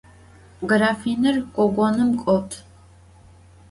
[0.69, 2.63] Grafinır gogonım got.